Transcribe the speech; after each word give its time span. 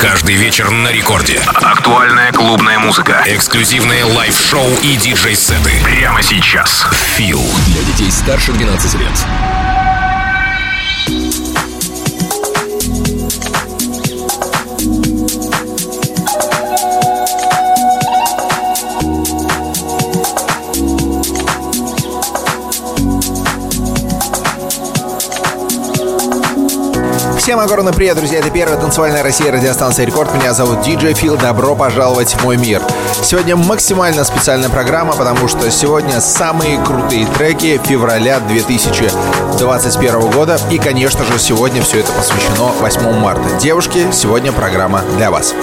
Каждый 0.00 0.36
вечер 0.36 0.70
на 0.70 0.92
Рекорде. 0.92 1.40
Актуальная 1.46 2.32
клубная 2.32 2.78
музыка. 2.78 3.24
Эксклюзивные 3.26 4.04
лайв-шоу 4.04 4.68
и 4.82 4.96
диджей-сеты. 4.96 5.72
Прямо 5.82 6.22
сейчас. 6.22 6.86
Feel. 7.16 7.42
Для 7.66 7.82
детей 7.82 8.10
старше 8.10 8.52
12 8.52 8.94
лет. 8.94 9.26
Всем 27.48 27.60
огромный 27.60 27.94
привет, 27.94 28.14
друзья! 28.14 28.40
Это 28.40 28.50
первая 28.50 28.78
танцевальная 28.78 29.22
Россия 29.22 29.50
радиостанция 29.50 30.04
Рекорд. 30.04 30.34
Меня 30.34 30.52
зовут 30.52 30.82
Диджей 30.82 31.14
Фил. 31.14 31.38
Добро 31.38 31.74
пожаловать 31.74 32.34
в 32.34 32.44
мой 32.44 32.58
мир. 32.58 32.82
Сегодня 33.22 33.56
максимально 33.56 34.24
специальная 34.24 34.68
программа, 34.68 35.14
потому 35.14 35.48
что 35.48 35.70
сегодня 35.70 36.20
самые 36.20 36.78
крутые 36.84 37.26
треки 37.26 37.80
февраля 37.82 38.40
2021 38.40 40.30
года. 40.30 40.60
И, 40.70 40.76
конечно 40.76 41.24
же, 41.24 41.38
сегодня 41.38 41.80
все 41.80 42.00
это 42.00 42.12
посвящено 42.12 42.70
8 42.80 43.18
марта. 43.18 43.48
Девушки, 43.58 44.08
сегодня 44.12 44.52
программа 44.52 45.00
для 45.16 45.30
вас. 45.30 45.54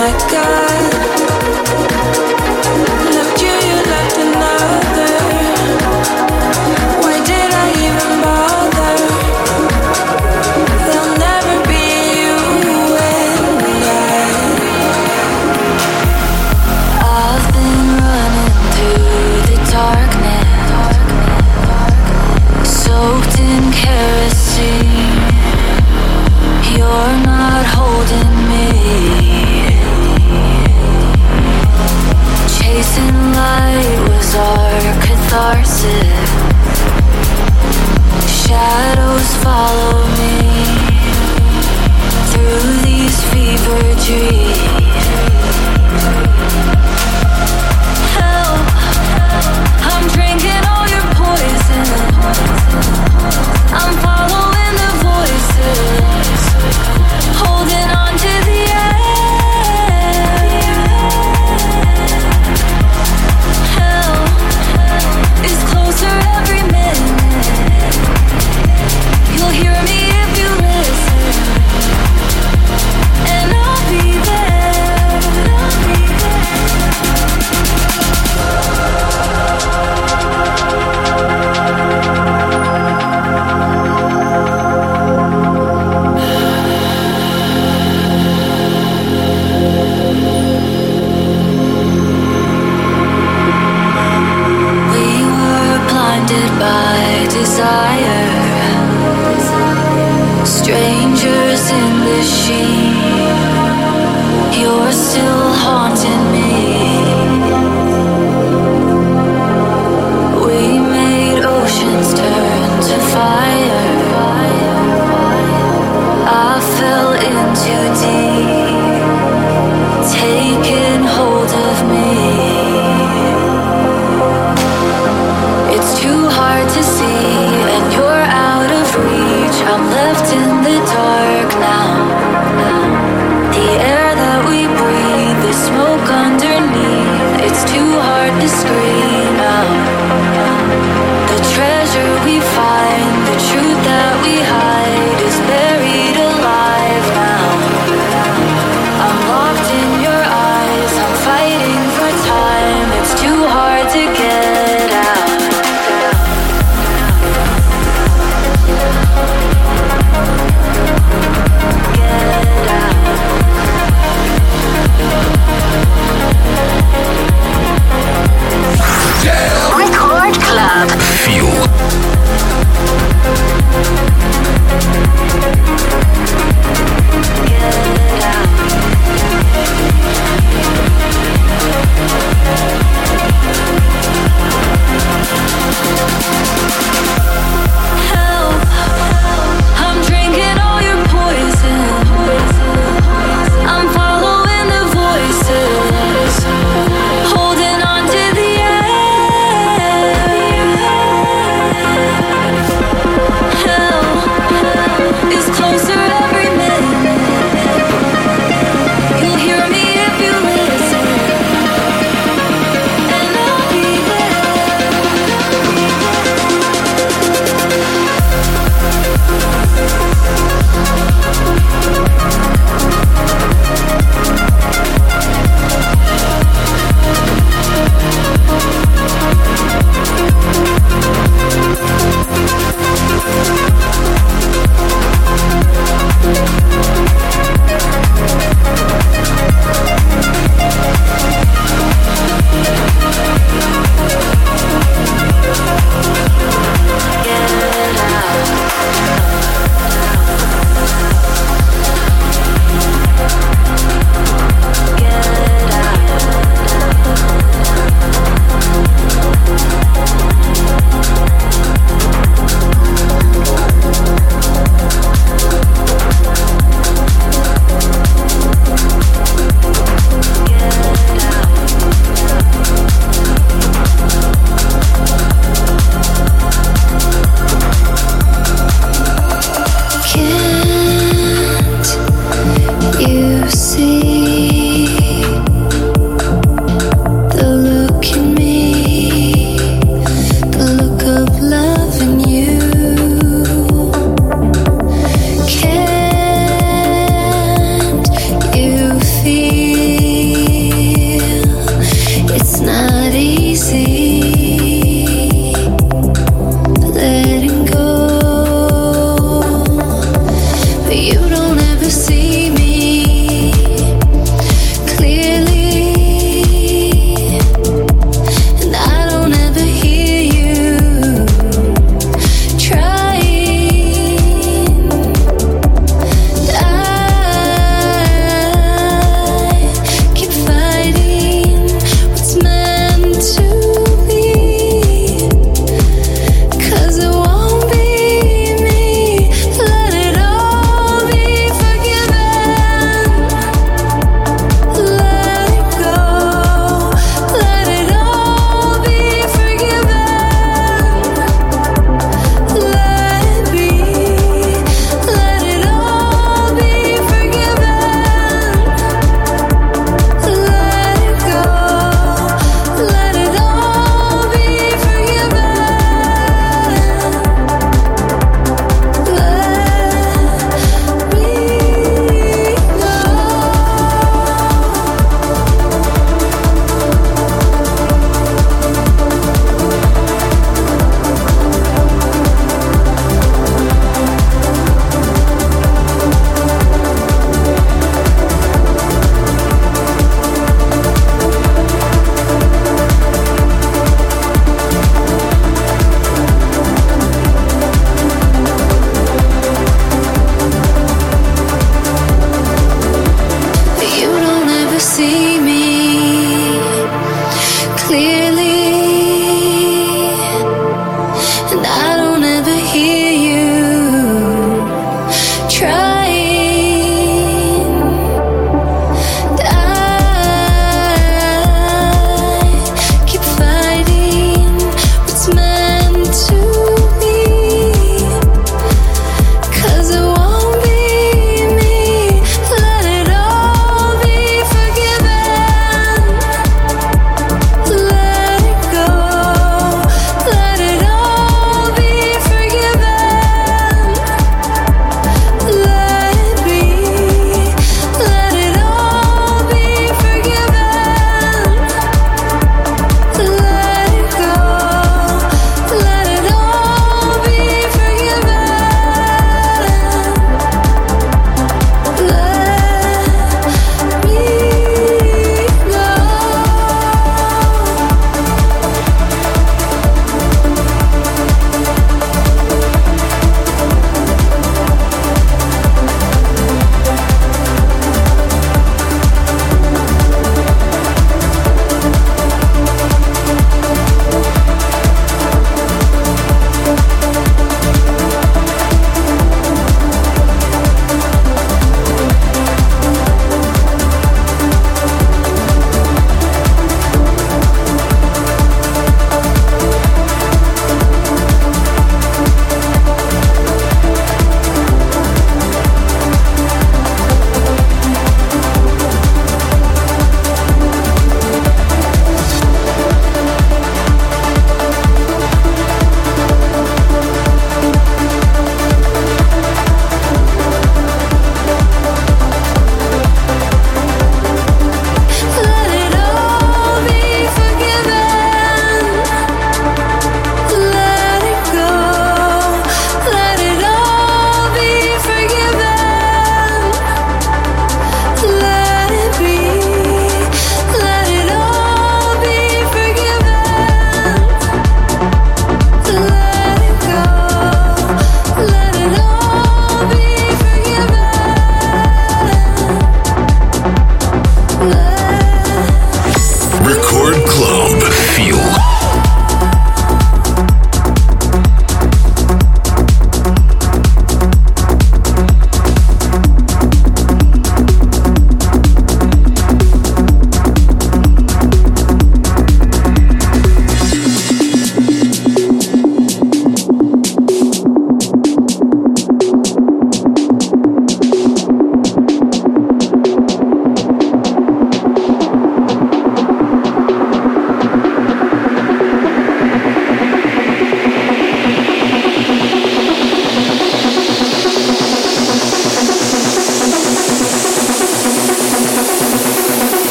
my 0.00 0.10
God. 0.30 1.19
Dancing 32.90 33.32
light 33.34 33.98
was 34.08 34.34
our 34.34 34.80
catharsis. 35.00 36.30
Shadows 38.26 39.30
follow 39.44 40.06
me 40.18 40.34
through 42.30 42.82
these 42.82 43.16
fever 43.30 43.82
dreams. 44.06 44.66
Help, 48.18 48.66
I'm 49.86 50.08
drinking 50.08 50.64
all 50.66 50.86
your 50.88 51.06
poison. 51.14 51.86
I'm 53.72 53.94
following. 54.02 54.49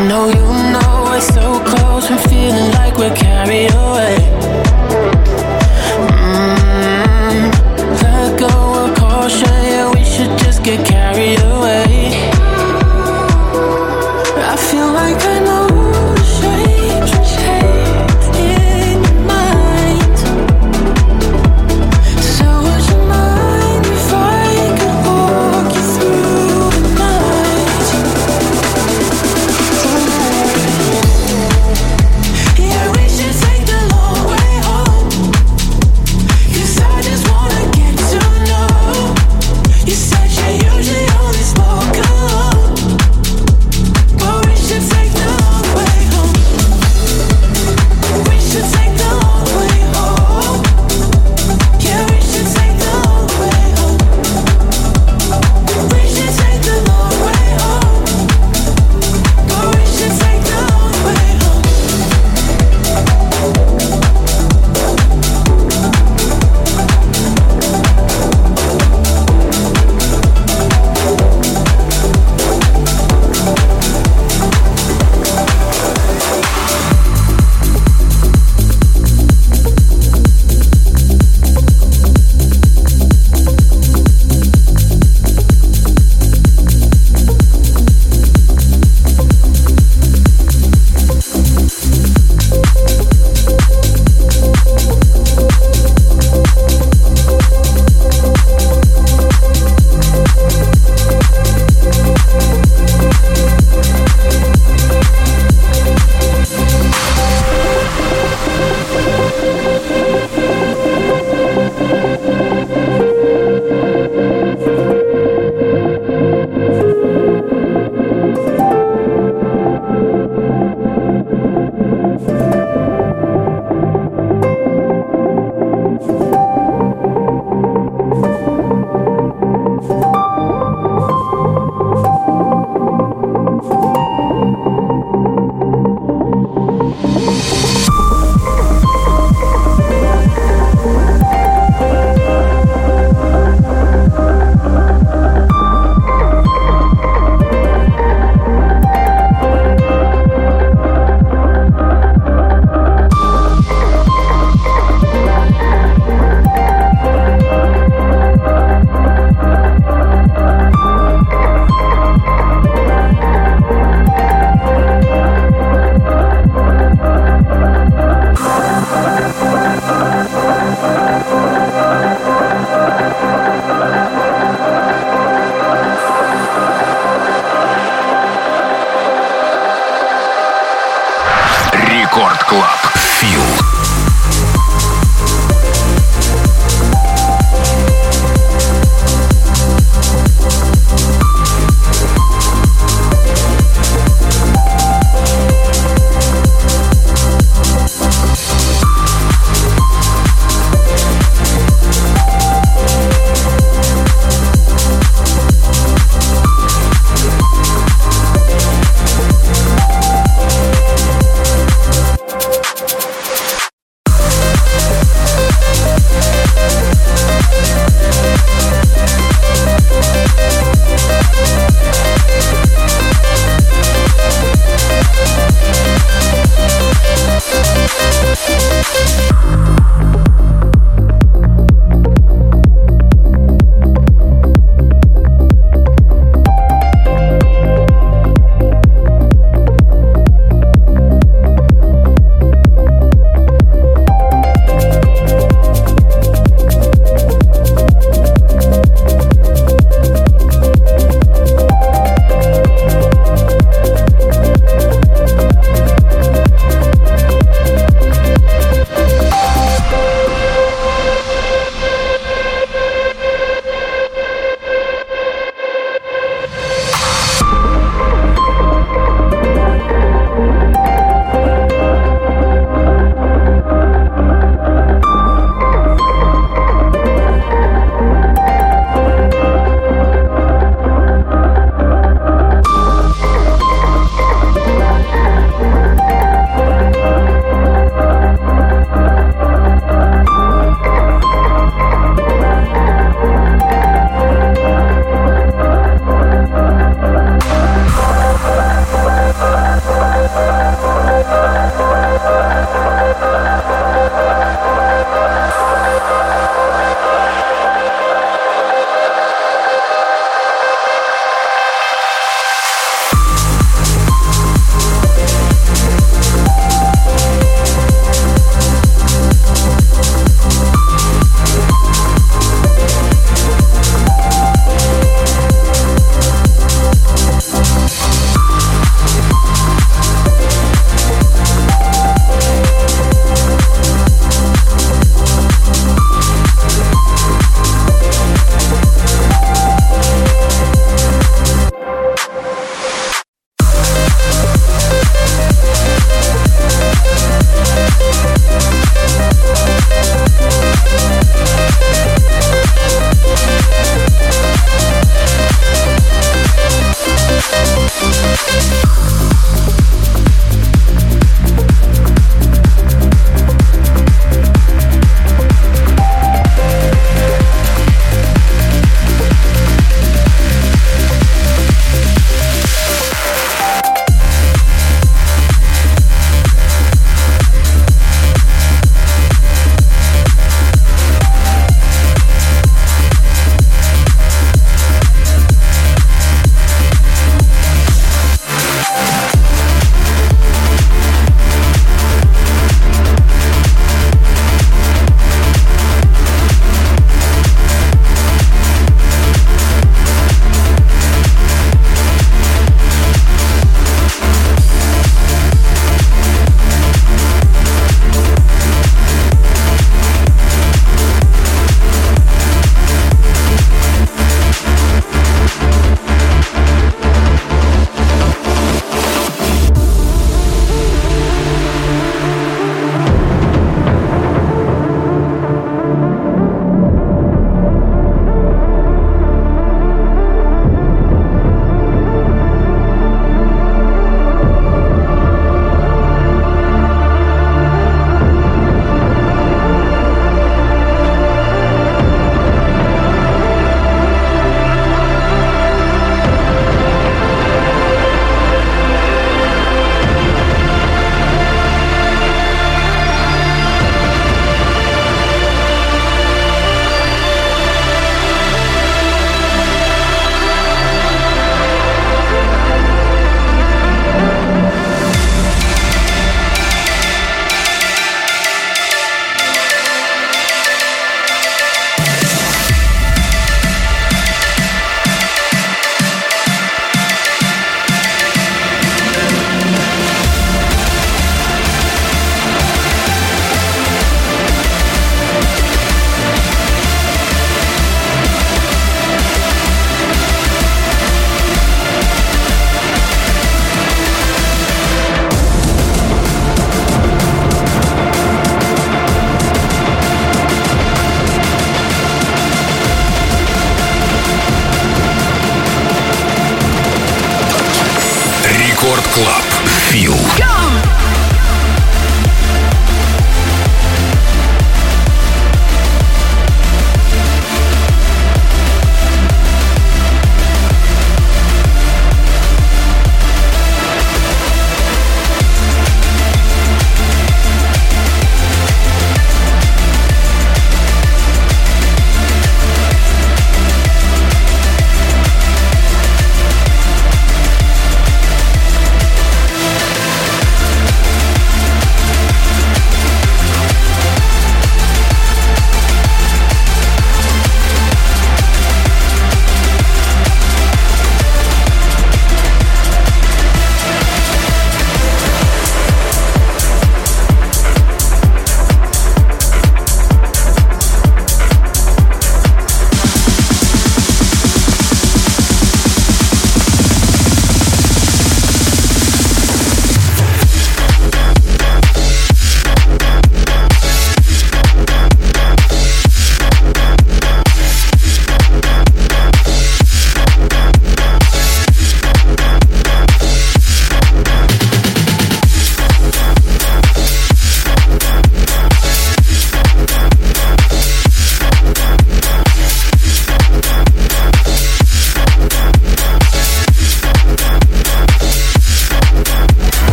I 0.00 0.08
know 0.08 0.28
you 0.28 0.72
know 0.72 1.10
we're 1.10 1.20
so 1.20 1.60
close. 1.62 2.10
I'm 2.10 2.16
feeling 2.30 2.72
like 2.72 2.96
we're 2.96 3.14
carried 3.14 3.70
away. 3.74 4.49